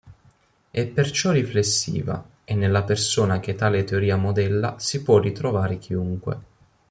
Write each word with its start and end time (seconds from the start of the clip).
È 0.71 0.87
perciò 0.87 1.29
riflessiva, 1.29 2.25
e 2.43 2.55
nella 2.55 2.81
persona 2.81 3.39
che 3.39 3.53
tale 3.53 3.83
teoria 3.83 4.15
modella 4.15 4.73
si 4.79 5.03
può 5.03 5.19
ritrovare 5.19 5.77
chiunque. 5.77 6.37